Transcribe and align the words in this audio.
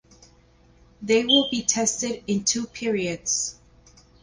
They 1.03 1.25
will 1.25 1.47
be 1.51 1.61
tested 1.63 2.23
in 2.25 2.43
two 2.43 2.65
periods. 2.65 3.59